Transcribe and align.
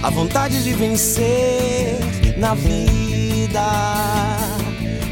A 0.00 0.10
vontade 0.10 0.62
de 0.62 0.74
vencer 0.74 1.98
na 2.36 2.54
vida 2.54 3.64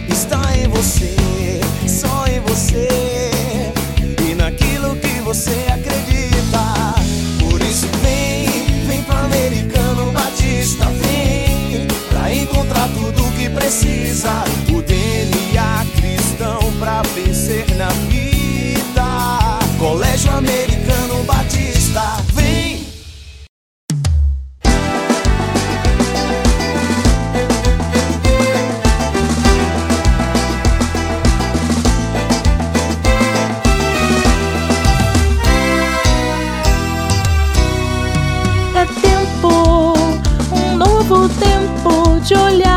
está 0.09 0.41
em 0.57 0.69
você, 0.69 1.61
só 1.89 2.25
em 2.29 2.39
você 2.41 2.89
e 4.29 4.35
naquilo 4.37 4.95
que 4.95 5.21
você 5.23 5.67
acredita. 5.73 6.95
Por 7.41 7.61
isso 7.63 7.89
vem, 8.01 8.87
vem 8.87 9.03
pro 9.03 9.17
Americano 9.17 10.13
Batista, 10.13 10.85
vem 10.87 11.89
pra 12.09 12.33
encontrar 12.33 12.89
tudo 12.91 13.25
que 13.37 13.51
precisa. 13.51 14.45
O 14.73 14.83
DNA 14.83 15.85
cristão 15.97 16.61
pra 16.79 17.03
vencer 17.15 17.67
na 17.77 17.89
vida. 18.09 19.59
Colégio 19.79 20.31
Americano 20.31 20.60
tempo 42.29 42.70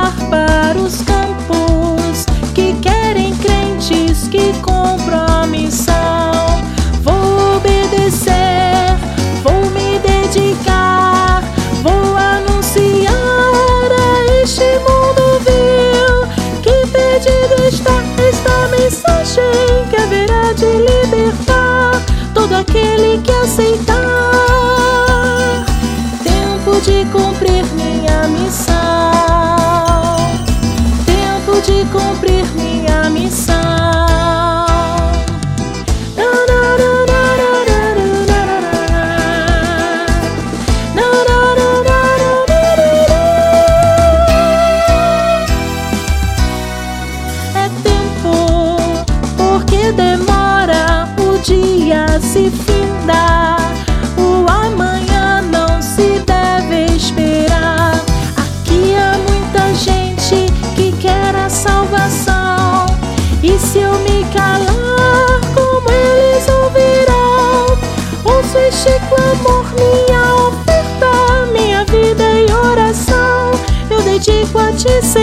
porque 49.83 49.91
demora 49.91 51.09
o 51.17 51.37
dia 51.39 52.05
se 52.21 52.49
findar. 52.49 53.59
O 54.17 54.49
amanhã 54.49 55.41
não 55.41 55.81
se 55.81 56.21
deve 56.25 56.95
esperar. 56.95 57.93
Aqui 58.37 58.95
há 58.95 59.17
muita 59.29 59.73
gente 59.75 60.51
que 60.75 60.93
quer 60.93 61.35
a 61.35 61.49
salvação. 61.49 62.85
E 63.41 63.59
se 63.59 63.79
eu 63.79 63.93
me 63.99 64.23
calar, 64.33 65.41
como 65.53 65.89
eles 65.89 66.47
ouvirão? 66.47 67.77
Ouço 68.23 68.57
este 68.59 68.93
clamor, 69.09 69.65
minha 69.75 70.47
oferta, 70.47 71.51
minha 71.51 71.83
vida 71.85 72.23
em 72.23 72.53
oração. 72.53 73.51
Eu 73.89 74.01
dedico 74.01 74.59
a 74.59 74.71
ti, 74.71 75.05
Senhor. 75.05 75.22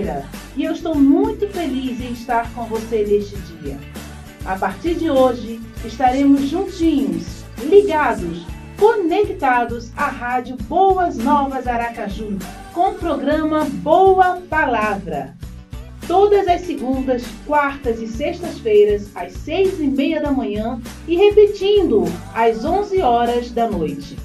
Cerqueira 0.00 0.24
e 0.56 0.64
eu 0.64 0.72
estou 0.72 0.94
muito 0.94 1.46
feliz 1.48 2.00
em 2.00 2.12
estar 2.12 2.52
com 2.54 2.64
você 2.64 3.04
neste 3.04 3.36
dia. 3.62 3.78
A 4.44 4.56
partir 4.56 4.94
de 4.94 5.10
hoje 5.10 5.60
estaremos 5.84 6.48
juntinhos, 6.48 7.44
ligados, 7.62 8.44
conectados 8.78 9.90
à 9.96 10.08
rádio 10.08 10.56
Boas 10.68 11.18
Novas 11.18 11.66
Aracaju 11.66 12.38
com 12.72 12.90
o 12.90 12.94
programa 12.94 13.64
Boa 13.64 14.38
Palavra. 14.48 15.36
Todas 16.06 16.48
as 16.48 16.62
segundas, 16.62 17.22
quartas 17.46 18.00
e 18.00 18.08
sextas-feiras, 18.08 19.10
às 19.14 19.32
seis 19.32 19.78
e 19.78 19.86
meia 19.86 20.20
da 20.20 20.32
manhã 20.32 20.80
e 21.06 21.14
repetindo 21.14 22.04
às 22.34 22.64
onze 22.64 23.00
horas 23.00 23.52
da 23.52 23.70
noite. 23.70 24.16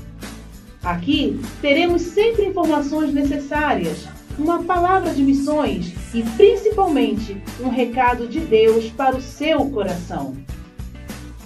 Aqui 0.81 1.39
teremos 1.61 2.01
sempre 2.01 2.45
informações 2.45 3.13
necessárias, 3.13 4.07
uma 4.37 4.63
palavra 4.63 5.13
de 5.13 5.23
missões 5.23 5.93
e 6.13 6.21
principalmente 6.21 7.41
um 7.61 7.69
recado 7.69 8.27
de 8.27 8.39
Deus 8.39 8.89
para 8.89 9.15
o 9.15 9.21
seu 9.21 9.69
coração. 9.69 10.35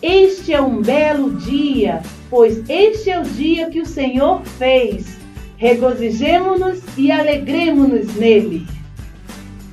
Este 0.01 0.53
é 0.53 0.61
um 0.61 0.81
belo 0.81 1.35
dia, 1.35 2.01
pois 2.29 2.63
este 2.69 3.09
é 3.09 3.19
o 3.19 3.23
dia 3.23 3.69
que 3.69 3.81
o 3.81 3.85
Senhor 3.85 4.41
fez. 4.57 5.17
Regozijemo-nos 5.57 6.81
e 6.97 7.11
alegremo-nos 7.11 8.15
nele. 8.15 8.65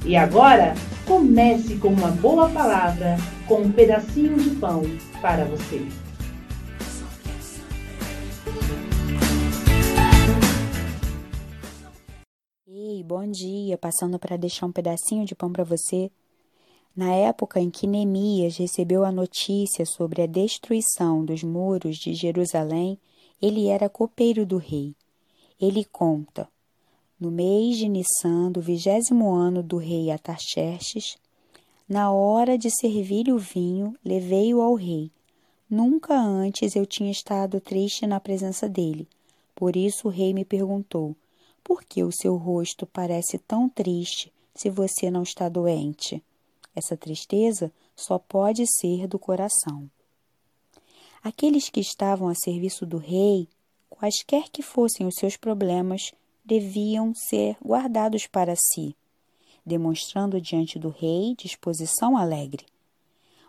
E 0.05 0.17
agora, 0.17 0.75
comece 1.07 1.77
com 1.77 1.89
uma 1.89 2.09
boa 2.09 2.49
palavra, 2.49 3.17
com 3.47 3.63
um 3.63 3.71
pedacinho 3.71 4.37
de 4.37 4.51
pão 4.51 4.83
para 5.21 5.45
você. 5.45 5.81
Bom 13.03 13.31
dia! 13.31 13.77
Passando 13.77 14.19
para 14.19 14.37
deixar 14.37 14.67
um 14.67 14.73
pedacinho 14.73 15.25
de 15.25 15.35
pão 15.35 15.53
para 15.53 15.65
você. 15.65 16.11
Na 16.97 17.13
época 17.13 17.61
em 17.61 17.71
que 17.71 17.87
Neemias 17.87 18.57
recebeu 18.57 19.05
a 19.05 19.13
notícia 19.13 19.85
sobre 19.85 20.23
a 20.23 20.27
destruição 20.27 21.25
dos 21.25 21.43
muros 21.43 21.97
de 21.99 22.15
Jerusalém, 22.15 22.99
ele 23.41 23.69
era 23.69 23.89
copeiro 23.89 24.47
do 24.47 24.57
rei. 24.57 24.95
Ele 25.61 25.85
conta: 25.85 26.49
No 27.21 27.31
mês 27.31 27.77
de 27.77 27.89
Nissan, 27.89 28.51
do 28.51 28.61
vigésimo 28.61 29.31
ano 29.33 29.63
do 29.63 29.77
rei 29.77 30.11
Atarxerxes, 30.11 31.19
Na 31.89 32.11
hora 32.13 32.57
de 32.57 32.71
servir 32.71 33.31
o 33.31 33.39
vinho, 33.39 33.95
levei-o 34.05 34.61
ao 34.61 34.75
rei. 34.75 35.11
Nunca 35.69 36.19
antes 36.19 36.75
eu 36.75 36.87
tinha 36.87 37.11
estado 37.11 37.61
triste 37.61 38.07
na 38.07 38.21
presença 38.21 38.69
dele. 38.69 39.07
Por 39.55 39.77
isso 39.77 40.09
o 40.09 40.11
rei 40.11 40.33
me 40.33 40.45
perguntou: 40.45 41.15
Por 41.67 41.83
que 41.83 42.05
o 42.05 42.13
seu 42.13 42.37
rosto 42.37 42.87
parece 42.87 43.39
tão 43.39 43.69
triste 43.69 44.33
se 44.55 44.71
você 44.71 45.11
não 45.11 45.25
está 45.25 45.49
doente? 45.49 46.23
Essa 46.77 46.97
tristeza 46.97 47.73
só 47.97 48.19
pode 48.19 48.65
ser 48.79 49.09
do 49.09 49.19
coração. 49.19 49.91
Aqueles 51.25 51.69
que 51.69 51.81
estavam 51.81 52.29
a 52.29 52.35
serviço 52.37 52.87
do 52.87 52.99
rei, 52.99 53.49
quaisquer 53.91 54.49
que 54.49 54.63
fossem 54.63 55.09
os 55.09 55.17
seus 55.17 55.37
problemas, 55.37 56.13
deviam 56.45 57.13
ser 57.13 57.57
guardados 57.61 58.29
para 58.29 58.55
si 58.55 58.95
demonstrando 59.67 60.41
diante 60.41 60.79
do 60.79 60.91
rei 60.91 61.35
disposição 61.37 62.17
alegre. 62.17 62.65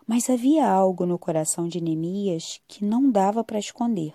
Mas 0.04 0.28
havia 0.28 0.68
algo 0.68 1.06
no 1.06 1.16
coração 1.16 1.68
de 1.68 1.80
Neemias 1.80 2.60
que 2.66 2.84
não 2.84 3.08
dava 3.08 3.44
para 3.44 3.60
esconder. 3.60 4.12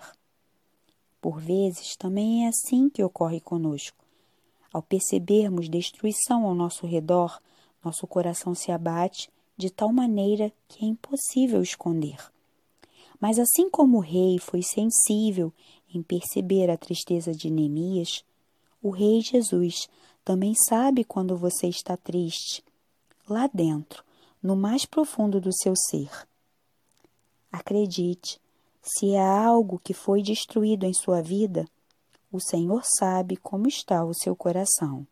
Por 1.24 1.40
vezes 1.40 1.96
também 1.96 2.44
é 2.44 2.48
assim 2.48 2.90
que 2.90 3.02
ocorre 3.02 3.40
conosco. 3.40 3.96
Ao 4.70 4.82
percebermos 4.82 5.70
destruição 5.70 6.44
ao 6.44 6.54
nosso 6.54 6.86
redor, 6.86 7.40
nosso 7.82 8.06
coração 8.06 8.54
se 8.54 8.70
abate 8.70 9.30
de 9.56 9.70
tal 9.70 9.90
maneira 9.90 10.52
que 10.68 10.84
é 10.84 10.88
impossível 10.88 11.62
esconder. 11.62 12.18
Mas 13.18 13.38
assim 13.38 13.70
como 13.70 13.96
o 13.96 14.02
rei 14.02 14.38
foi 14.38 14.60
sensível 14.60 15.50
em 15.94 16.02
perceber 16.02 16.68
a 16.68 16.76
tristeza 16.76 17.32
de 17.32 17.48
Neemias, 17.48 18.22
o 18.82 18.90
rei 18.90 19.22
Jesus 19.22 19.88
também 20.22 20.52
sabe 20.68 21.04
quando 21.04 21.38
você 21.38 21.68
está 21.68 21.96
triste, 21.96 22.62
lá 23.26 23.46
dentro, 23.46 24.04
no 24.42 24.54
mais 24.54 24.84
profundo 24.84 25.40
do 25.40 25.54
seu 25.54 25.72
ser. 25.74 26.10
Acredite, 27.50 28.38
se 28.84 29.16
há 29.16 29.46
algo 29.46 29.80
que 29.82 29.94
foi 29.94 30.22
destruído 30.22 30.84
em 30.84 30.92
sua 30.92 31.22
vida, 31.22 31.64
o 32.30 32.38
Senhor 32.38 32.82
sabe 32.84 33.38
como 33.38 33.66
está 33.66 34.04
o 34.04 34.12
seu 34.12 34.36
coração. 34.36 35.06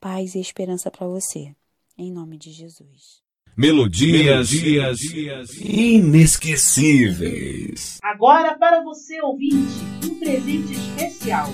Paz 0.00 0.34
e 0.34 0.40
esperança 0.40 0.90
para 0.90 1.06
você, 1.06 1.54
em 1.98 2.10
nome 2.10 2.38
de 2.38 2.50
Jesus. 2.50 3.20
Melodias, 3.54 4.50
Melodias 4.52 5.50
inesquecíveis. 5.60 7.98
Agora 8.02 8.56
para 8.56 8.82
você 8.82 9.20
ouvinte, 9.20 9.78
um 10.04 10.18
presente 10.18 10.72
especial. 10.72 11.50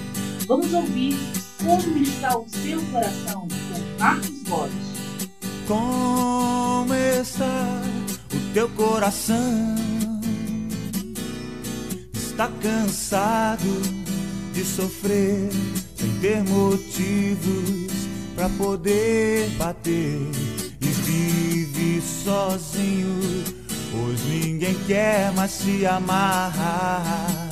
Vamos 0.47 0.73
ouvir 0.73 1.17
como 1.59 1.99
está 1.99 2.39
o 2.39 2.49
seu 2.49 2.81
coração 2.93 3.49
com 3.49 3.99
Marcos 3.99 4.45
Borges. 4.45 4.87
Como 5.67 6.95
está 6.95 7.83
o 8.33 8.39
teu 8.55 8.69
coração? 8.71 9.96
Está 12.37 12.51
cansado 12.61 13.81
de 14.53 14.63
sofrer 14.63 15.49
sem 15.95 16.11
ter 16.21 16.45
motivos 16.45 18.09
para 18.35 18.47
poder 18.51 19.49
bater 19.57 20.21
e 20.79 20.87
vive 20.87 22.03
sozinho, 22.03 23.43
pois 23.91 24.23
ninguém 24.29 24.75
quer 24.87 25.33
mais 25.33 25.51
se 25.51 25.87
amarrar. 25.87 27.49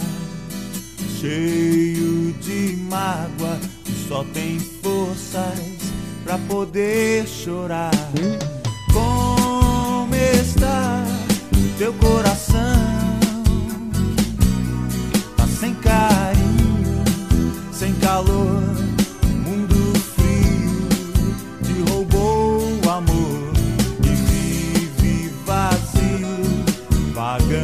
Cheio 1.18 2.34
de 2.42 2.76
mágoa 2.76 3.58
só 4.06 4.22
tem 4.34 4.58
forças 4.58 5.60
para 6.24 6.36
poder 6.40 7.26
chorar. 7.26 7.90
Como 8.92 10.14
está 10.14 11.02
o 11.54 11.78
teu 11.78 11.94
coração? 11.94 12.93
Calor, 18.14 18.62
mundo 19.44 19.92
frio 20.14 20.86
te 21.64 21.90
roubou 21.90 22.60
o 22.84 22.88
amor 22.88 23.52
e 24.04 24.14
vive 24.14 25.32
vazio, 25.44 26.28
vagando 27.12 27.63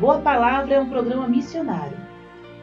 Boa 0.00 0.18
Palavra 0.18 0.74
é 0.74 0.80
um 0.80 0.90
programa 0.90 1.26
missionário. 1.26 1.96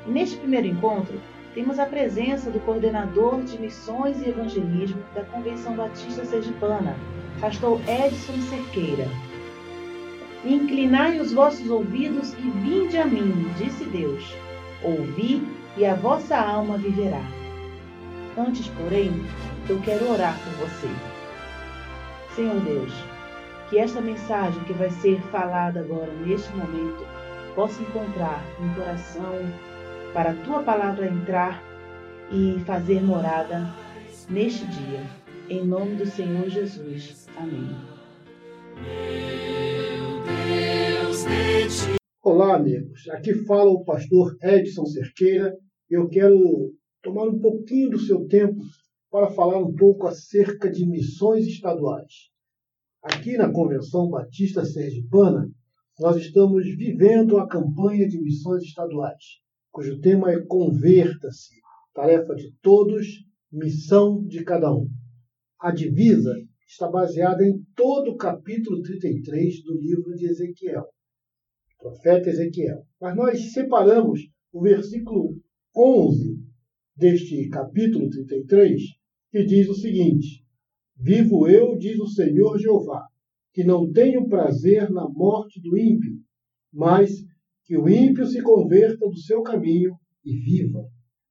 neste 0.06 0.38
primeiro 0.38 0.68
encontro, 0.68 1.20
temos 1.56 1.80
a 1.80 1.86
presença 1.86 2.52
do 2.52 2.60
coordenador 2.60 3.42
de 3.42 3.60
missões 3.60 4.22
e 4.22 4.30
evangelismo 4.30 5.02
da 5.16 5.24
Convenção 5.24 5.76
Batista 5.76 6.24
Sergipana, 6.26 6.96
pastor 7.42 7.82
Edson 7.88 8.40
Cerqueira. 8.50 9.08
Inclinai 10.46 11.20
os 11.20 11.34
vossos 11.34 11.68
ouvidos 11.72 12.34
e 12.34 12.50
vinde 12.62 12.98
a 13.00 13.06
mim, 13.06 13.52
disse 13.58 13.84
Deus. 13.86 14.24
Ouvi 14.84 15.48
e 15.76 15.86
a 15.88 15.96
vossa 15.96 16.38
alma 16.38 16.78
viverá. 16.78 17.24
Antes, 18.38 18.68
porém, 18.68 19.12
eu 19.68 19.80
quero 19.80 20.12
orar 20.12 20.38
por 20.44 20.68
você. 20.68 20.90
Senhor 22.36 22.60
Deus, 22.60 22.94
que 23.70 23.80
esta 23.80 24.02
mensagem 24.02 24.64
que 24.66 24.74
vai 24.74 24.92
ser 24.92 25.20
falada 25.32 25.80
agora 25.80 26.12
neste 26.26 26.52
momento 26.56 27.13
possa 27.56 27.82
encontrar 27.82 28.44
um 28.60 28.74
coração 28.74 29.34
para 30.14 30.32
a 30.32 30.44
tua 30.44 30.64
palavra 30.64 31.08
entrar 31.08 31.64
e 32.32 32.60
fazer 32.66 33.02
morada 33.02 33.72
neste 34.30 34.66
dia. 34.66 35.02
Em 35.50 35.66
nome 35.66 35.96
do 35.96 36.06
Senhor 36.06 36.50
Jesus. 36.50 37.28
Amém. 37.38 37.70
Olá, 42.24 42.56
amigos. 42.56 43.08
Aqui 43.10 43.34
fala 43.46 43.70
o 43.70 43.84
pastor 43.84 44.36
Edson 44.42 44.86
Cerqueira. 44.86 45.56
Eu 45.90 46.08
quero 46.08 46.74
tomar 47.04 47.26
um 47.26 47.40
pouquinho 47.40 47.92
do 47.92 48.00
seu 48.00 48.26
tempo 48.28 48.60
para 49.12 49.28
falar 49.28 49.60
um 49.60 49.76
pouco 49.76 50.08
acerca 50.08 50.72
de 50.72 50.88
missões 50.88 51.46
estaduais. 51.46 52.32
Aqui 53.04 53.38
na 53.38 53.52
Convenção 53.52 54.10
Batista 54.10 54.66
Sergipana, 54.66 55.52
nós 56.00 56.18
estamos 56.18 56.66
vivendo 56.66 57.38
a 57.38 57.48
campanha 57.48 58.08
de 58.08 58.20
missões 58.20 58.64
estaduais, 58.64 59.40
cujo 59.72 60.00
tema 60.00 60.32
é 60.32 60.42
Converta-se, 60.42 61.56
tarefa 61.94 62.34
de 62.36 62.52
todos, 62.62 63.08
missão 63.52 64.26
de 64.26 64.44
cada 64.44 64.74
um. 64.74 64.90
A 65.60 65.72
divisa 65.72 66.34
está 66.68 66.90
baseada 66.90 67.46
em 67.46 67.64
todo 67.76 68.12
o 68.12 68.18
capítulo 68.18 68.82
33 68.82 69.64
do 69.64 69.80
livro 69.80 70.16
de 70.16 70.26
Ezequiel, 70.26 70.88
profeta 71.78 72.30
Ezequiel. 72.30 72.84
Mas 73.00 73.16
nós 73.16 73.54
separamos 73.54 74.20
o 74.52 74.62
versículo 74.62 75.40
11 75.76 76.40
deste 76.96 77.50
capítulo 77.50 78.10
33, 78.10 78.82
que 79.32 79.44
diz 79.44 79.70
o 79.70 79.76
seguinte: 79.76 80.44
Vivo 80.96 81.48
eu, 81.48 81.78
diz 81.78 82.00
o 82.00 82.08
Senhor 82.08 82.58
Jeová, 82.58 83.08
que 83.54 83.64
não 83.64 83.92
tenho 83.92 84.28
prazer 84.28 84.90
na 84.90 85.08
morte 85.08 85.62
do 85.62 85.78
ímpio, 85.78 86.18
mas 86.74 87.12
que 87.66 87.78
o 87.78 87.88
ímpio 87.88 88.26
se 88.26 88.42
converta 88.42 89.08
do 89.08 89.18
seu 89.18 89.44
caminho 89.44 89.96
e 90.26 90.36
viva. 90.38 90.84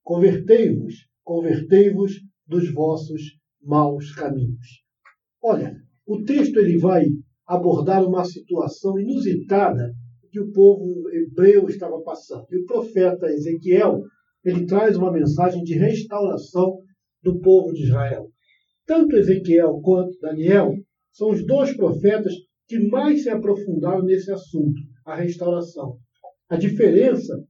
Convertei-vos, 0.02 0.95
convertei-vos 1.25 2.12
dos 2.47 2.73
vossos 2.73 3.23
maus 3.61 4.12
caminhos. 4.14 4.83
Olha, 5.43 5.76
o 6.07 6.23
texto 6.23 6.59
ele 6.59 6.79
vai 6.79 7.07
abordar 7.47 8.05
uma 8.07 8.25
situação 8.25 8.99
inusitada 8.99 9.93
que 10.31 10.41
o 10.41 10.50
povo 10.52 11.11
hebreu 11.11 11.69
estava 11.69 12.00
passando. 12.02 12.47
E 12.50 12.59
o 12.59 12.64
profeta 12.64 13.26
Ezequiel, 13.26 14.00
ele 14.45 14.64
traz 14.64 14.97
uma 14.97 15.12
mensagem 15.12 15.62
de 15.62 15.75
restauração 15.75 16.79
do 17.23 17.41
povo 17.41 17.73
de 17.73 17.85
Israel. 17.85 18.31
Tanto 18.87 19.17
Ezequiel 19.17 19.81
quanto 19.83 20.19
Daniel 20.21 20.73
são 21.12 21.31
os 21.31 21.45
dois 21.47 21.76
profetas 21.76 22.33
que 22.66 22.78
mais 22.78 23.23
se 23.23 23.31
aprofundaram 23.31 24.02
nesse 24.02 24.31
assunto, 24.33 24.81
a 25.04 25.14
restauração. 25.14 25.99
A 26.49 26.57
diferença 26.57 27.45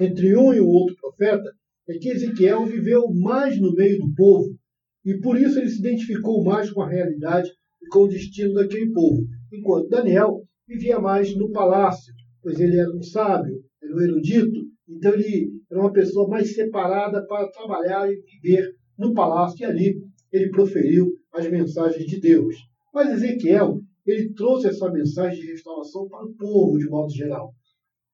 entre 0.00 0.36
um 0.36 0.52
e 0.52 0.60
o 0.60 0.68
outro 0.68 0.96
profeta 1.00 1.50
é 1.88 1.94
que 1.98 2.08
Ezequiel 2.08 2.66
viveu 2.66 3.12
mais 3.14 3.60
no 3.60 3.72
meio 3.72 3.98
do 3.98 4.14
povo 4.14 4.56
e 5.04 5.18
por 5.20 5.40
isso 5.40 5.58
ele 5.58 5.68
se 5.68 5.78
identificou 5.78 6.42
mais 6.42 6.70
com 6.70 6.82
a 6.82 6.88
realidade 6.88 7.48
e 7.80 7.86
com 7.86 8.00
o 8.00 8.08
destino 8.08 8.54
daquele 8.54 8.90
povo, 8.92 9.22
enquanto 9.52 9.88
Daniel 9.88 10.42
vivia 10.66 10.98
mais 10.98 11.34
no 11.36 11.52
palácio, 11.52 12.12
pois 12.42 12.58
ele 12.58 12.76
era 12.76 12.90
um 12.90 13.02
sábio, 13.02 13.62
era 13.80 13.94
um 13.94 14.00
erudito, 14.00 14.60
então 14.88 15.14
ele 15.14 15.52
era 15.70 15.80
uma 15.80 15.92
pessoa 15.92 16.28
mais 16.28 16.52
separada 16.54 17.24
para 17.26 17.48
trabalhar 17.50 18.10
e 18.10 18.20
viver 18.20 18.74
no 18.98 19.14
palácio, 19.14 19.62
e 19.62 19.64
ali 19.64 20.02
ele 20.32 20.50
proferiu 20.50 21.12
as 21.32 21.48
mensagens 21.48 22.04
de 22.04 22.20
Deus. 22.20 22.56
Mas 22.96 23.12
Ezequiel, 23.22 23.82
ele 24.06 24.32
trouxe 24.32 24.68
essa 24.68 24.90
mensagem 24.90 25.38
de 25.38 25.48
restauração 25.48 26.08
para 26.08 26.24
o 26.24 26.32
povo 26.32 26.78
de 26.78 26.88
modo 26.88 27.12
geral. 27.12 27.52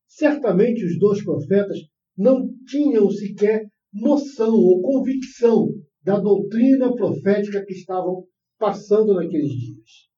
Certamente 0.09 0.85
os 0.85 0.99
dois 0.99 1.23
profetas 1.23 1.79
não 2.19 2.49
tinham 2.67 3.09
sequer 3.09 3.65
noção 3.95 4.53
ou 4.53 4.83
convicção 4.83 5.69
da 6.03 6.19
doutrina 6.19 6.93
profética 6.97 7.65
que 7.65 7.75
estavam 7.75 8.25
passando 8.59 9.15
naqueles 9.15 9.53
dias. 9.53 10.09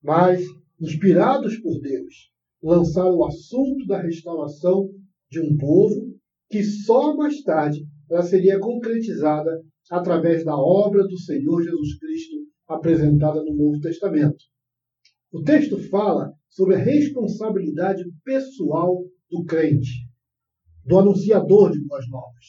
Mas, 0.00 0.44
inspirados 0.80 1.58
por 1.58 1.80
Deus, 1.80 2.30
lançaram 2.62 3.16
o 3.16 3.24
assunto 3.24 3.84
da 3.88 4.00
restauração 4.00 4.88
de 5.32 5.40
um 5.40 5.56
povo 5.56 6.14
que 6.48 6.62
só 6.62 7.16
mais 7.16 7.42
tarde 7.42 7.84
ela 8.08 8.22
seria 8.22 8.60
concretizada 8.60 9.50
através 9.90 10.44
da 10.44 10.56
obra 10.56 11.02
do 11.08 11.18
Senhor 11.18 11.60
Jesus 11.60 11.98
Cristo 11.98 12.31
apresentada 12.74 13.42
no 13.42 13.54
Novo 13.54 13.80
Testamento. 13.80 14.44
O 15.32 15.42
texto 15.42 15.78
fala 15.88 16.32
sobre 16.48 16.74
a 16.74 16.78
responsabilidade 16.78 18.04
pessoal 18.24 19.02
do 19.30 19.44
crente, 19.44 20.06
do 20.84 20.98
anunciador 20.98 21.72
de 21.72 21.80
boas 21.86 22.08
novas, 22.08 22.44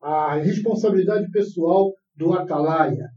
a 0.00 0.36
responsabilidade 0.36 1.30
pessoal 1.30 1.94
do 2.14 2.32
atalaia. 2.32 3.08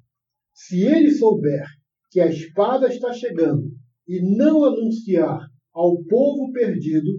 Se 0.54 0.82
ele 0.84 1.12
souber 1.12 1.66
que 2.10 2.22
a 2.22 2.28
espada 2.28 2.88
está 2.88 3.12
chegando 3.12 3.70
e 4.08 4.22
não 4.22 4.64
anunciar 4.64 5.46
ao 5.74 6.02
povo 6.04 6.54
perdido, 6.54 7.12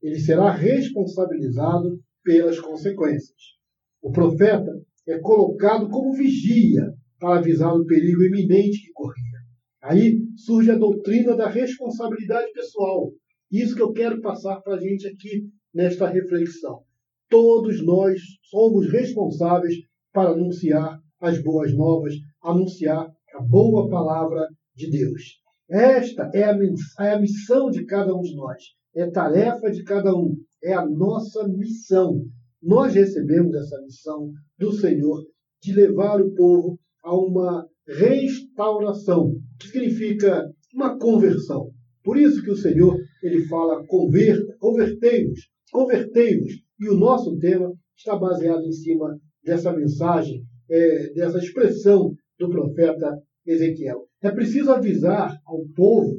ele 0.00 0.18
será 0.18 0.50
responsabilizado 0.50 2.00
pelas 2.24 2.58
consequências. 2.58 3.58
O 4.00 4.10
profeta 4.10 4.70
é 5.06 5.18
colocado 5.18 5.90
como 5.90 6.14
vigia 6.14 6.94
para 7.18 7.38
avisar 7.38 7.74
o 7.74 7.84
perigo 7.84 8.22
iminente 8.22 8.82
que 8.82 8.92
corria. 8.92 9.38
Aí 9.82 10.18
surge 10.36 10.70
a 10.70 10.78
doutrina 10.78 11.36
da 11.36 11.48
responsabilidade 11.48 12.52
pessoal. 12.52 13.10
Isso 13.50 13.74
que 13.74 13.82
eu 13.82 13.92
quero 13.92 14.20
passar 14.20 14.60
para 14.60 14.74
a 14.74 14.80
gente 14.80 15.06
aqui 15.06 15.48
nesta 15.72 16.08
reflexão. 16.08 16.82
Todos 17.28 17.84
nós 17.84 18.20
somos 18.42 18.90
responsáveis 18.90 19.74
para 20.12 20.30
anunciar 20.30 20.98
as 21.20 21.42
boas 21.42 21.74
novas, 21.74 22.14
anunciar 22.42 23.10
a 23.34 23.42
boa 23.42 23.88
palavra 23.88 24.48
de 24.74 24.90
Deus. 24.90 25.22
Esta 25.68 26.30
é 26.32 26.44
a, 26.44 26.56
é 27.00 27.12
a 27.12 27.20
missão 27.20 27.70
de 27.70 27.84
cada 27.84 28.14
um 28.14 28.22
de 28.22 28.34
nós, 28.34 28.62
é 28.94 29.10
tarefa 29.10 29.70
de 29.70 29.84
cada 29.84 30.14
um, 30.14 30.34
é 30.62 30.72
a 30.72 30.86
nossa 30.86 31.46
missão. 31.46 32.24
Nós 32.62 32.94
recebemos 32.94 33.54
essa 33.54 33.80
missão 33.82 34.32
do 34.58 34.72
Senhor 34.72 35.24
de 35.62 35.72
levar 35.72 36.20
o 36.20 36.34
povo 36.34 36.78
a 37.08 37.16
uma 37.16 37.66
restauração, 37.86 39.34
que 39.58 39.68
significa 39.68 40.44
uma 40.74 40.98
conversão. 40.98 41.70
Por 42.04 42.18
isso 42.18 42.42
que 42.42 42.50
o 42.50 42.56
Senhor 42.56 42.98
ele 43.22 43.46
fala 43.46 43.84
converta, 43.86 44.54
convertei-vos, 44.58 45.48
convertei-vos. 45.72 46.52
E 46.78 46.88
o 46.88 46.98
nosso 46.98 47.36
tema 47.38 47.72
está 47.96 48.14
baseado 48.14 48.62
em 48.64 48.72
cima 48.72 49.18
dessa 49.42 49.72
mensagem, 49.72 50.44
é, 50.70 51.12
dessa 51.14 51.38
expressão 51.38 52.14
do 52.38 52.50
profeta 52.50 53.18
Ezequiel. 53.46 54.06
É 54.22 54.30
preciso 54.30 54.70
avisar 54.70 55.34
ao 55.46 55.64
povo 55.74 56.14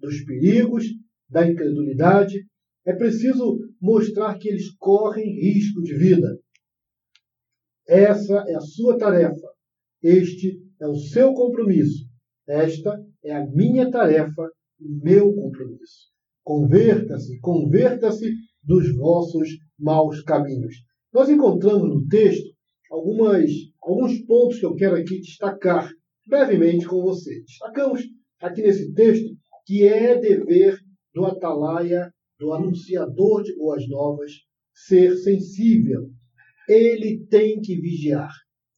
dos 0.00 0.24
perigos, 0.24 0.84
da 1.30 1.48
incredulidade, 1.48 2.44
é 2.84 2.92
preciso 2.92 3.60
mostrar 3.80 4.36
que 4.38 4.48
eles 4.48 4.74
correm 4.76 5.40
risco 5.40 5.80
de 5.82 5.94
vida. 5.94 6.36
Essa 7.86 8.44
é 8.48 8.56
a 8.56 8.60
sua 8.60 8.98
tarefa. 8.98 9.51
Este 10.02 10.60
é 10.80 10.86
o 10.88 10.96
seu 10.96 11.32
compromisso. 11.32 12.06
Esta 12.48 13.00
é 13.24 13.32
a 13.32 13.46
minha 13.46 13.88
tarefa, 13.88 14.50
o 14.80 15.04
meu 15.04 15.32
compromisso. 15.32 16.10
Converta-se, 16.42 17.38
converta-se 17.38 18.34
dos 18.64 18.92
vossos 18.96 19.48
maus 19.78 20.20
caminhos. 20.22 20.74
Nós 21.12 21.28
encontramos 21.28 21.88
no 21.88 22.06
texto 22.08 22.52
algumas, 22.90 23.48
alguns 23.80 24.18
pontos 24.26 24.58
que 24.58 24.66
eu 24.66 24.74
quero 24.74 24.96
aqui 24.96 25.20
destacar 25.20 25.88
brevemente 26.26 26.84
com 26.84 27.00
você. 27.00 27.40
Destacamos 27.42 28.02
aqui 28.40 28.60
nesse 28.60 28.92
texto 28.94 29.36
que 29.64 29.86
é 29.86 30.18
dever 30.18 30.78
do 31.14 31.24
atalaia, 31.24 32.12
do 32.40 32.52
anunciador 32.52 33.44
de 33.44 33.54
boas 33.56 33.88
novas, 33.88 34.32
ser 34.74 35.16
sensível. 35.16 36.10
Ele 36.68 37.24
tem 37.30 37.60
que 37.60 37.76
vigiar. 37.80 38.32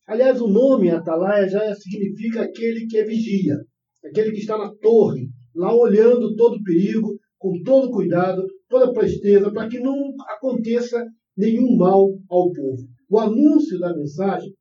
Aliás, 0.07 0.41
o 0.41 0.49
nome 0.49 0.91
atalaia 0.91 1.49
já 1.49 1.75
significa 1.75 2.43
aquele 2.43 2.87
que 2.87 2.99
é 2.99 3.05
vigia, 3.05 3.57
aquele 4.05 4.33
que 4.33 4.41
está 4.41 4.59
na 4.59 4.75
torre, 4.77 5.29
lá 5.55 5.75
olhando 5.75 6.35
todo 6.37 6.57
o 6.57 6.63
perigo, 6.63 7.19
com 7.39 7.63
todo 7.63 7.91
cuidado, 7.91 8.43
toda 8.69 8.93
presteza, 8.93 9.51
para 9.51 9.69
que 9.69 9.79
não 9.79 10.15
aconteça 10.29 11.03
nenhum 11.37 11.77
mal 11.77 12.11
ao 12.29 12.53
povo. 12.53 12.87
O 13.09 13.19
anúncio 13.19 13.79
da 13.79 13.95
mensagem, 13.97 14.53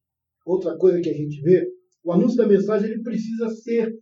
outra 0.46 0.78
coisa 0.78 1.02
que 1.02 1.10
a 1.10 1.14
gente 1.14 1.42
vê, 1.42 1.68
o 2.04 2.12
anúncio 2.12 2.38
da 2.38 2.48
mensagem 2.48 2.90
ele 2.90 3.02
precisa 3.02 3.50
ser 3.50 3.94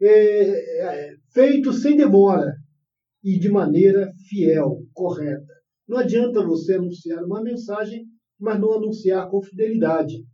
é, 0.00 0.08
é, 0.08 1.14
feito 1.32 1.72
sem 1.72 1.96
demora 1.96 2.54
e 3.22 3.38
de 3.38 3.50
maneira 3.50 4.10
fiel, 4.28 4.82
correta. 4.94 5.52
Não 5.86 5.98
adianta 5.98 6.44
você 6.44 6.74
anunciar 6.74 7.22
uma 7.24 7.42
mensagem, 7.42 8.06
mas 8.38 8.58
não 8.58 8.72
anunciar 8.72 9.28
com 9.28 9.42
fidelidade. 9.42 10.24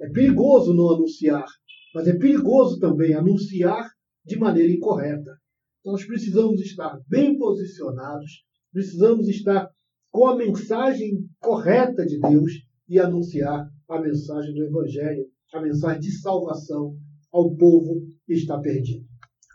É 0.00 0.08
perigoso 0.08 0.72
não 0.74 0.94
anunciar, 0.94 1.46
mas 1.94 2.08
é 2.08 2.16
perigoso 2.16 2.78
também 2.78 3.14
anunciar 3.14 3.90
de 4.24 4.38
maneira 4.38 4.72
incorreta. 4.72 5.36
Então, 5.80 5.92
nós 5.92 6.04
precisamos 6.04 6.60
estar 6.60 6.98
bem 7.06 7.36
posicionados, 7.36 8.44
precisamos 8.72 9.28
estar 9.28 9.68
com 10.10 10.26
a 10.26 10.36
mensagem 10.36 11.26
correta 11.38 12.04
de 12.04 12.18
Deus 12.18 12.52
e 12.88 12.98
anunciar 12.98 13.68
a 13.88 14.00
mensagem 14.00 14.54
do 14.54 14.64
Evangelho, 14.64 15.26
a 15.52 15.60
mensagem 15.60 16.00
de 16.00 16.12
salvação 16.20 16.96
ao 17.32 17.54
povo 17.56 18.06
que 18.26 18.34
está 18.34 18.58
perdido. 18.58 19.04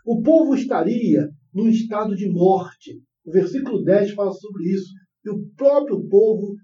O 0.04 0.22
povo 0.22 0.54
estaria 0.54 1.28
num 1.52 1.68
estado 1.68 2.14
de 2.14 2.28
morte. 2.30 3.02
O 3.24 3.32
versículo 3.32 3.82
10 3.82 4.12
fala 4.12 4.32
sobre 4.32 4.70
isso. 4.70 4.92
E 5.24 5.30
o 5.30 5.44
próprio 5.56 6.06
povo 6.08 6.54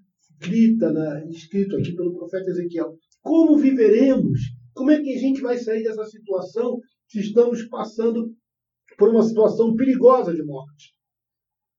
grita, 0.40 0.92
né, 0.92 1.26
escrito 1.28 1.76
aqui 1.76 1.94
pelo 1.94 2.14
profeta 2.14 2.50
Ezequiel: 2.50 2.96
Como 3.22 3.56
viveremos? 3.56 4.40
Como 4.74 4.90
é 4.90 5.00
que 5.00 5.14
a 5.14 5.18
gente 5.18 5.40
vai 5.40 5.56
sair 5.56 5.82
dessa 5.82 6.04
situação 6.04 6.78
se 7.08 7.20
estamos 7.20 7.62
passando 7.68 8.34
por 8.98 9.10
uma 9.10 9.22
situação 9.22 9.74
perigosa 9.74 10.34
de 10.34 10.42
morte? 10.42 10.92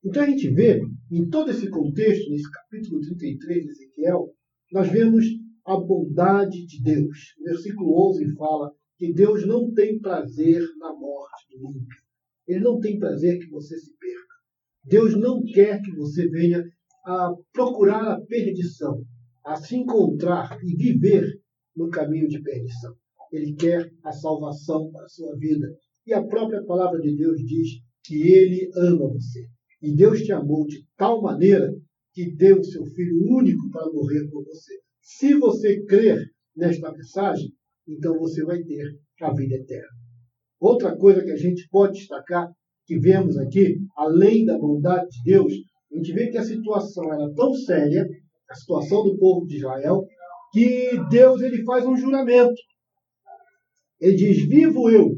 Então 0.04 0.24
a 0.24 0.26
gente 0.26 0.50
vê, 0.50 0.82
em 1.12 1.30
todo 1.30 1.52
esse 1.52 1.70
contexto, 1.70 2.30
nesse 2.30 2.50
capítulo 2.50 3.00
33 3.02 3.64
de 3.64 3.70
Ezequiel, 3.72 4.34
nós 4.72 4.90
vemos 4.90 5.26
a 5.66 5.78
bondade 5.78 6.66
de 6.66 6.82
Deus. 6.82 7.36
O 7.40 7.44
versículo 7.46 8.10
11 8.10 8.36
fala 8.36 8.72
que 8.98 9.14
Deus 9.14 9.46
não 9.46 9.74
tem 9.74 10.00
prazer 10.00 10.62
na 10.78 10.94
morte 10.94 11.58
do 11.58 11.70
ímpio. 11.70 12.04
Ele 12.48 12.60
não 12.60 12.80
tem 12.80 13.00
prazer 13.00 13.40
que 13.40 13.50
você 13.50 13.78
se 13.78 13.96
perca. 13.98 14.36
Deus 14.84 15.16
não 15.16 15.42
quer 15.44 15.82
que 15.82 15.92
você 15.96 16.28
venha 16.28 16.64
a 17.06 17.34
procurar 17.54 18.14
a 18.14 18.22
perdição, 18.22 19.02
a 19.46 19.56
se 19.56 19.76
encontrar 19.76 20.58
e 20.64 20.76
viver 20.76 21.26
no 21.76 21.90
caminho 21.90 22.28
de 22.28 22.42
perdição. 22.42 22.94
Ele 23.32 23.54
quer 23.56 23.92
a 24.04 24.12
salvação 24.12 24.92
para 24.92 25.06
a 25.06 25.10
sua 25.10 25.36
vida. 25.38 25.68
E 26.06 26.14
a 26.14 26.24
própria 26.24 26.64
palavra 26.64 27.00
de 27.00 27.16
Deus 27.16 27.38
diz 27.44 27.70
que 28.04 28.22
ele 28.32 28.70
ama 28.76 29.08
você. 29.10 29.48
E 29.82 29.96
Deus 29.96 30.22
te 30.22 30.32
amou 30.32 30.66
de 30.68 30.86
tal 30.98 31.22
maneira 31.22 31.74
que 32.14 32.36
deu 32.36 32.60
o 32.60 32.64
seu 32.64 32.86
Filho 32.86 33.36
único 33.36 33.70
para 33.72 33.92
morrer 33.92 34.30
por 34.30 34.44
você. 34.46 34.74
Se 35.02 35.34
você 35.34 35.84
crer 35.84 36.20
nesta 36.56 36.92
mensagem, 36.92 37.52
então 37.88 38.18
você 38.18 38.44
vai 38.44 38.62
ter 38.64 38.86
a 39.22 39.34
vida 39.34 39.56
eterna. 39.56 39.88
Outra 40.60 40.96
coisa 40.96 41.24
que 41.24 41.32
a 41.32 41.38
gente 41.38 41.68
pode 41.70 42.00
destacar, 42.00 42.50
que 42.86 43.00
vemos 43.00 43.38
aqui, 43.38 43.80
além 43.98 44.46
da 44.46 44.58
bondade 44.58 45.10
de 45.10 45.32
Deus, 45.32 45.54
a 45.92 45.96
gente 45.96 46.14
vê 46.14 46.30
que 46.30 46.38
a 46.38 46.44
situação 46.44 47.14
era 47.14 47.34
tão 47.34 47.54
séria, 47.54 48.08
a 48.50 48.56
situação 48.56 49.04
do 49.04 49.18
povo 49.18 49.46
de 49.46 49.58
Israel, 49.58 50.06
que 50.52 50.92
Deus 51.10 51.42
ele 51.42 51.64
faz 51.64 51.86
um 51.86 51.96
juramento. 51.96 52.54
Ele 54.00 54.16
diz: 54.16 54.48
Vivo 54.48 54.90
eu. 54.90 55.18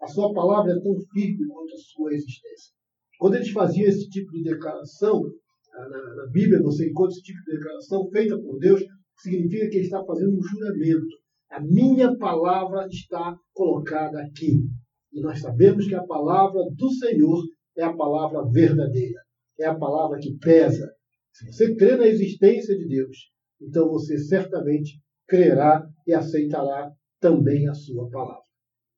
A 0.00 0.06
sua 0.06 0.32
palavra 0.32 0.72
é 0.72 0.80
tão 0.80 0.94
firme 1.12 1.46
quanto 1.48 1.74
a 1.74 1.78
sua 1.78 2.12
existência. 2.12 2.72
Quando 3.18 3.36
eles 3.36 3.50
faziam 3.50 3.88
esse 3.88 4.08
tipo 4.10 4.30
de 4.30 4.42
declaração, 4.42 5.22
na, 5.72 6.14
na 6.14 6.26
Bíblia 6.30 6.62
você 6.62 6.88
encontra 6.88 7.12
esse 7.12 7.22
tipo 7.22 7.38
de 7.44 7.56
declaração 7.56 8.08
feita 8.10 8.38
por 8.38 8.58
Deus, 8.58 8.82
significa 9.18 9.68
que 9.68 9.76
ele 9.76 9.84
está 9.84 10.04
fazendo 10.04 10.36
um 10.36 10.42
juramento. 10.42 11.16
A 11.50 11.60
minha 11.60 12.16
palavra 12.16 12.86
está 12.88 13.36
colocada 13.54 14.20
aqui. 14.20 14.60
E 15.12 15.20
nós 15.20 15.40
sabemos 15.40 15.86
que 15.86 15.94
a 15.94 16.04
palavra 16.04 16.60
do 16.74 16.90
Senhor 16.90 17.42
é 17.76 17.84
a 17.84 17.96
palavra 17.96 18.44
verdadeira, 18.50 19.20
é 19.58 19.66
a 19.66 19.74
palavra 19.74 20.18
que 20.18 20.36
pesa. 20.38 20.92
Se 21.36 21.44
você 21.52 21.74
crê 21.74 21.96
na 21.96 22.06
existência 22.06 22.74
de 22.74 22.88
Deus, 22.88 23.30
então 23.60 23.90
você 23.90 24.16
certamente 24.16 24.98
crerá 25.28 25.86
e 26.06 26.14
aceitará 26.14 26.90
também 27.20 27.68
a 27.68 27.74
sua 27.74 28.08
palavra. 28.08 28.42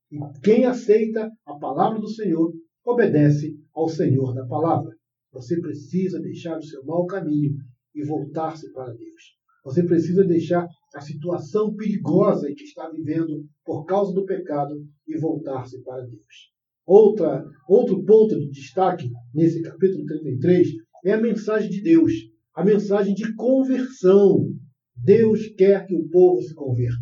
E 0.09 0.17
quem 0.41 0.63
aceita 0.63 1.29
a 1.45 1.55
palavra 1.55 1.99
do 1.99 2.07
Senhor 2.07 2.53
obedece 2.85 3.59
ao 3.73 3.89
Senhor 3.89 4.33
da 4.33 4.45
palavra. 4.45 4.95
Você 5.33 5.59
precisa 5.59 6.17
deixar 6.21 6.57
o 6.57 6.63
seu 6.63 6.81
mau 6.85 7.05
caminho 7.05 7.55
e 7.93 8.05
voltar-se 8.05 8.71
para 8.71 8.93
Deus. 8.93 9.37
Você 9.65 9.83
precisa 9.83 10.23
deixar 10.23 10.65
a 10.95 11.01
situação 11.01 11.75
perigosa 11.75 12.47
que 12.55 12.63
está 12.63 12.89
vivendo 12.89 13.45
por 13.65 13.83
causa 13.83 14.13
do 14.13 14.25
pecado 14.25 14.81
e 15.05 15.17
voltar-se 15.17 15.83
para 15.83 16.03
Deus. 16.03 16.53
Outra, 16.85 17.45
outro 17.67 18.01
ponto 18.05 18.39
de 18.39 18.49
destaque 18.49 19.11
nesse 19.33 19.61
capítulo 19.61 20.05
33 20.05 20.69
é 21.05 21.13
a 21.13 21.21
mensagem 21.21 21.69
de 21.69 21.81
Deus, 21.81 22.11
a 22.59 22.65
mensagem 22.65 23.13
de 23.13 23.33
conversão. 23.35 24.53
Deus 24.93 25.47
quer 25.57 25.85
que 25.85 25.95
o 25.95 26.09
povo 26.09 26.41
se 26.41 26.53
converta. 26.53 26.99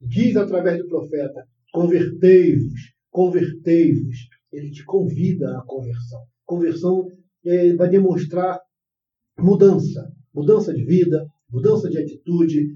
Diz 0.00 0.34
através 0.36 0.78
do 0.78 0.88
profeta: 0.88 1.46
convertei-vos, 1.70 2.80
convertei-vos. 3.10 4.16
Ele 4.50 4.70
te 4.70 4.82
convida 4.86 5.58
à 5.58 5.62
conversão. 5.66 6.20
Conversão 6.46 7.06
é, 7.44 7.74
vai 7.74 7.90
demonstrar 7.90 8.58
mudança, 9.38 10.10
mudança 10.34 10.72
de 10.72 10.82
vida, 10.82 11.26
mudança 11.52 11.90
de 11.90 11.98
atitude, 11.98 12.74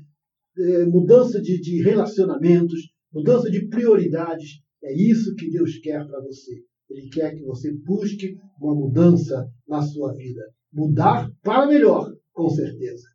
é, 0.58 0.84
mudança 0.84 1.40
de, 1.40 1.58
de 1.58 1.82
relacionamentos, 1.82 2.80
mudança 3.14 3.50
de 3.50 3.66
prioridades. 3.66 4.60
É 4.82 4.92
isso 4.94 5.34
que 5.36 5.50
Deus 5.50 5.78
quer 5.78 6.06
para 6.06 6.20
você. 6.20 6.62
Ele 6.90 7.08
quer 7.08 7.34
que 7.34 7.42
você 7.44 7.72
busque 7.72 8.36
uma 8.60 8.74
mudança 8.74 9.50
na 9.66 9.80
sua 9.80 10.12
vida. 10.12 10.42
Mudar 10.74 11.30
para 11.40 11.68
melhor, 11.68 12.12
com 12.32 12.48
certeza. 12.48 13.06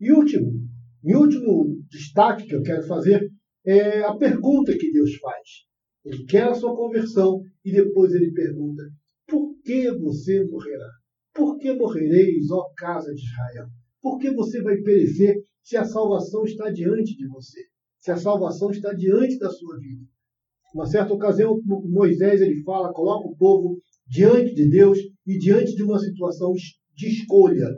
E 0.00 0.12
último, 0.12 0.52
e 1.04 1.14
último 1.14 1.80
destaque 1.88 2.48
que 2.48 2.54
eu 2.56 2.62
quero 2.62 2.84
fazer 2.88 3.30
é 3.64 4.00
a 4.00 4.16
pergunta 4.16 4.76
que 4.76 4.90
Deus 4.90 5.14
faz. 5.14 5.66
Ele 6.04 6.24
quer 6.24 6.48
a 6.48 6.54
sua 6.54 6.74
conversão 6.74 7.40
e 7.64 7.70
depois 7.70 8.12
ele 8.12 8.32
pergunta: 8.32 8.82
por 9.28 9.56
que 9.62 9.90
você 9.92 10.44
morrerá? 10.44 10.90
Por 11.32 11.58
que 11.58 11.72
morrereis, 11.72 12.50
ó 12.50 12.64
casa 12.76 13.14
de 13.14 13.22
Israel? 13.22 13.68
Por 14.02 14.18
que 14.18 14.30
você 14.32 14.60
vai 14.60 14.76
perecer 14.78 15.36
se 15.62 15.76
a 15.76 15.84
salvação 15.84 16.44
está 16.44 16.70
diante 16.70 17.16
de 17.16 17.28
você? 17.28 17.60
Se 18.00 18.10
a 18.10 18.16
salvação 18.16 18.70
está 18.70 18.92
diante 18.92 19.38
da 19.38 19.50
sua 19.50 19.78
vida? 19.78 20.04
Uma 20.74 20.86
certa 20.86 21.14
ocasião, 21.14 21.60
Moisés 21.64 22.40
ele 22.40 22.62
fala, 22.62 22.92
coloca 22.92 23.28
o 23.28 23.36
povo 23.36 23.78
diante 24.06 24.54
de 24.54 24.68
Deus 24.68 24.98
e 25.26 25.38
diante 25.38 25.74
de 25.74 25.82
uma 25.82 25.98
situação 25.98 26.52
de 26.96 27.08
escolha. 27.08 27.68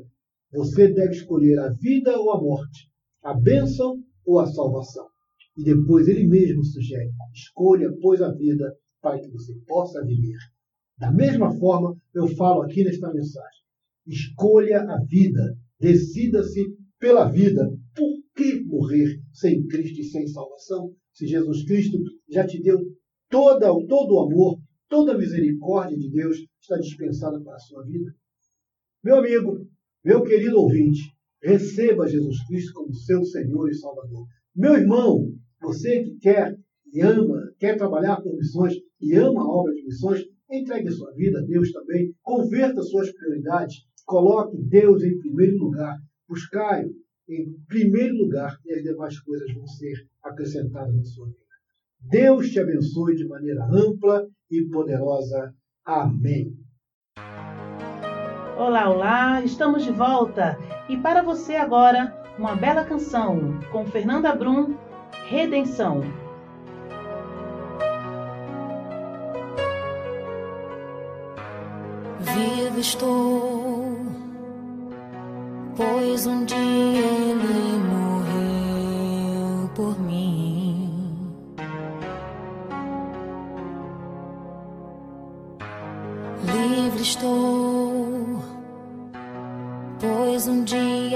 Você 0.53 0.93
deve 0.93 1.13
escolher 1.13 1.59
a 1.59 1.69
vida 1.71 2.19
ou 2.19 2.33
a 2.33 2.41
morte, 2.41 2.91
a 3.23 3.35
bênção 3.35 4.03
ou 4.25 4.39
a 4.39 4.47
salvação. 4.47 5.07
E 5.57 5.65
depois 5.65 6.09
ele 6.09 6.27
mesmo 6.27 6.65
sugere: 6.65 7.11
escolha, 7.35 7.93
pois, 8.01 8.23
a 8.23 8.33
vida 8.33 8.75
para 9.03 9.21
que 9.21 9.29
você 9.31 9.55
possa 9.67 10.05
viver. 10.05 10.39
Da 10.97 11.13
mesma 11.13 11.53
forma, 11.59 11.97
eu 12.15 12.29
falo 12.29 12.63
aqui 12.63 12.85
nesta 12.85 13.13
mensagem: 13.13 13.63
escolha 14.07 14.83
a 14.83 15.05
vida, 15.05 15.57
Decida-se 15.81 16.77
pela 16.99 17.31
vida. 17.31 17.71
Por 17.95 18.23
que 18.35 18.65
morrer 18.65 19.21
sem 19.33 19.67
Cristo 19.67 20.01
e 20.01 20.05
sem 20.05 20.27
salvação? 20.27 20.93
Se 21.13 21.27
Jesus 21.27 21.65
Cristo 21.65 21.99
já 22.29 22.47
te 22.47 22.61
deu 22.61 22.79
toda, 23.31 23.67
todo 23.87 24.15
o 24.15 24.21
amor, 24.21 24.59
toda 24.89 25.13
a 25.13 25.19
misericórdia 25.19 25.97
de 25.97 26.11
Deus 26.11 26.37
está 26.61 26.77
dispensada 26.79 27.41
para 27.41 27.55
a 27.55 27.61
sua 27.61 27.85
vida. 27.85 28.13
Meu 29.03 29.17
amigo, 29.17 29.67
meu 30.05 30.23
querido 30.23 30.61
ouvinte, 30.61 31.13
receba 31.43 32.09
Jesus 32.09 32.37
Cristo 32.47 32.73
como 32.75 32.95
seu 32.95 33.25
Senhor 33.25 33.69
e 33.69 33.75
Salvador. 33.75 34.27
Meu 34.55 34.75
irmão, 34.75 35.33
você 35.61 36.03
que 36.03 36.19
quer 36.19 36.57
e 36.93 37.01
ama, 37.01 37.53
quer 37.59 37.77
trabalhar 37.77 38.21
com 38.23 38.37
missões 38.37 38.75
e 39.01 39.15
ama 39.15 39.43
a 39.43 39.49
obra 39.49 39.73
de 39.75 39.85
missões, 39.85 40.25
entregue 40.51 40.91
sua 40.91 41.13
vida 41.13 41.39
a 41.41 41.43
Deus 41.43 41.71
também, 41.73 42.15
converta 42.23 42.83
suas 42.83 43.13
prioridades, 43.13 43.89
Coloque 44.09 44.57
Deus 44.57 45.03
em 45.03 45.19
primeiro 45.19 45.59
lugar. 45.59 45.99
Buscai-o 46.27 46.95
em 47.29 47.53
primeiro 47.69 48.17
lugar 48.17 48.59
e 48.65 48.73
as 48.73 48.83
demais 48.83 49.21
coisas 49.21 49.53
vão 49.53 49.67
ser 49.67 50.09
acrescentadas 50.23 50.95
na 50.95 51.05
sua 51.05 51.27
vida. 51.27 51.39
Deus 52.11 52.49
te 52.49 52.59
abençoe 52.59 53.17
de 53.17 53.29
maneira 53.29 53.63
ampla 53.71 54.27
e 54.51 54.63
poderosa. 54.63 55.55
Amém. 55.85 56.57
Olá, 58.59 58.90
olá, 58.90 59.40
estamos 59.42 59.85
de 59.85 59.92
volta. 59.92 60.59
E 60.88 60.97
para 60.97 61.23
você 61.23 61.55
agora, 61.55 62.12
uma 62.37 62.57
bela 62.57 62.85
canção 62.85 63.61
com 63.71 63.87
Fernanda 63.87 64.35
Brum, 64.35 64.75
Redenção. 65.29 66.03
Vivo 72.18 72.81
estou 72.81 73.97
pois 75.77 76.27
um 76.27 76.44
dia 76.44 76.88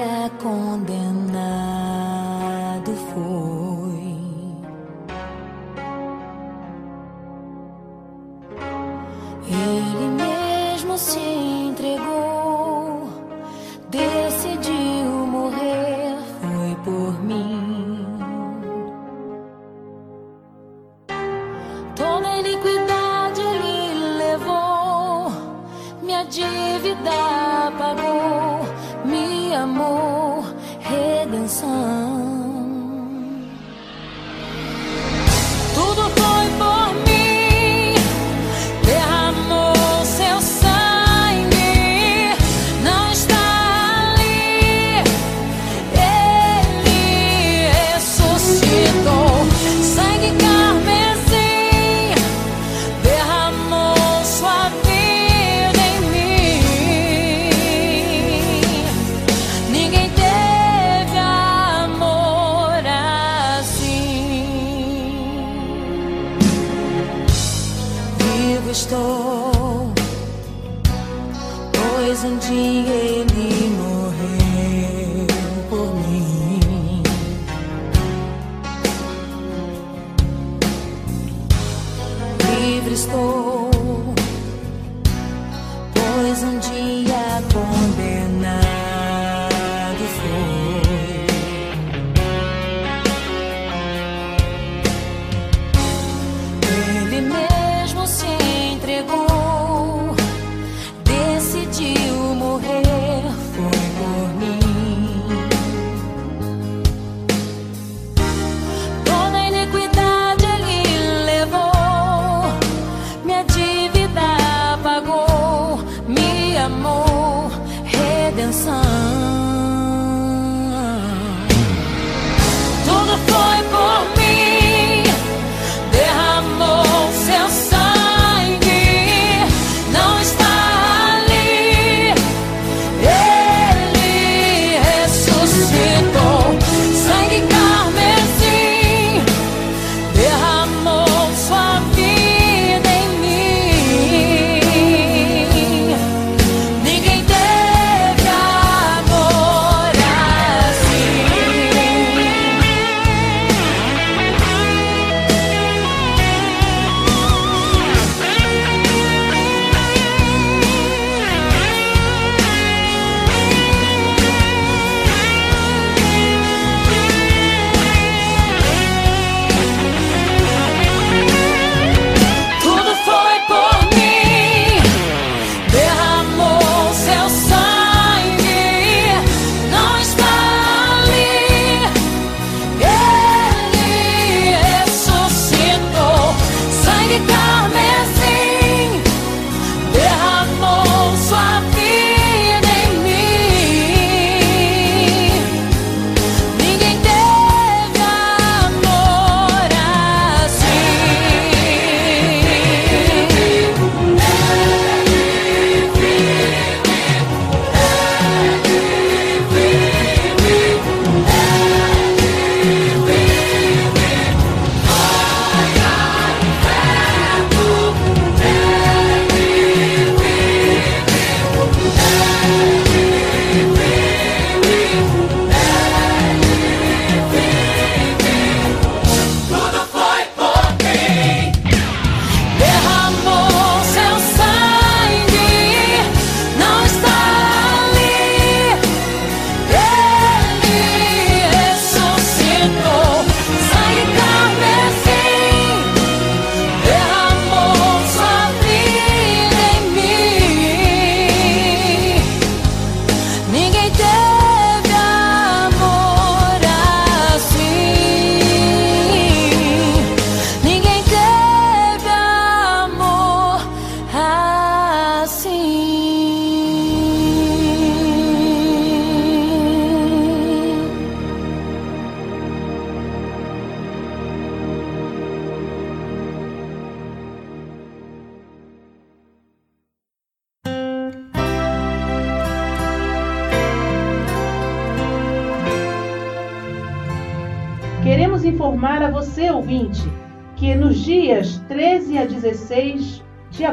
dia 0.02 0.30
condenado 0.42 0.82
foi. 3.12 3.92
Ele 9.48 10.06
mesmo 10.10 10.98
se 10.98 11.61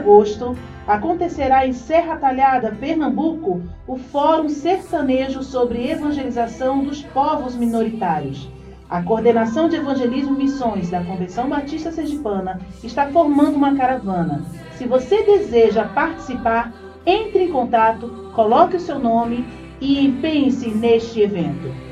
agosto, 0.09 0.57
acontecerá 0.87 1.67
em 1.67 1.73
Serra 1.73 2.17
Talhada, 2.17 2.75
Pernambuco, 2.79 3.61
o 3.87 3.95
Fórum 3.95 4.49
Sertanejo 4.49 5.43
sobre 5.43 5.87
Evangelização 5.87 6.83
dos 6.83 7.03
Povos 7.03 7.55
Minoritários. 7.55 8.49
A 8.89 9.03
Coordenação 9.03 9.69
de 9.69 9.75
Evangelismo 9.75 10.35
Missões 10.35 10.89
da 10.89 11.03
Convenção 11.03 11.47
Batista 11.47 11.91
Sergipana 11.91 12.59
está 12.83 13.05
formando 13.05 13.55
uma 13.55 13.75
caravana. 13.75 14.41
Se 14.73 14.87
você 14.87 15.21
deseja 15.21 15.83
participar, 15.83 16.73
entre 17.05 17.43
em 17.43 17.51
contato, 17.51 18.31
coloque 18.33 18.77
o 18.77 18.79
seu 18.79 18.97
nome 18.97 19.45
e 19.79 20.11
pense 20.19 20.69
neste 20.69 21.21
evento. 21.21 21.88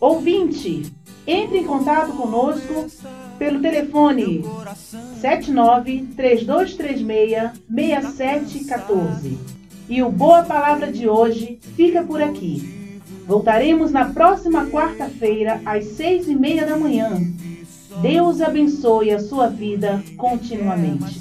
Ouvinte, 0.00 0.92
entre 1.26 1.58
em 1.58 1.64
contato 1.64 2.12
conosco 2.12 2.86
pelo 3.36 3.60
telefone 3.60 4.44
79 5.20 6.08
3236 6.16 7.52
6714. 7.68 9.38
E 9.88 10.02
o 10.02 10.10
Boa 10.10 10.44
Palavra 10.44 10.92
de 10.92 11.08
hoje 11.08 11.58
fica 11.74 12.04
por 12.04 12.22
aqui. 12.22 13.00
Voltaremos 13.26 13.90
na 13.90 14.06
próxima 14.06 14.66
quarta-feira, 14.66 15.60
às 15.64 15.84
seis 15.84 16.28
e 16.28 16.34
meia 16.36 16.64
da 16.64 16.76
manhã. 16.76 17.20
Deus 18.00 18.40
abençoe 18.40 19.10
a 19.10 19.18
sua 19.18 19.48
vida 19.48 20.02
continuamente. 20.16 21.20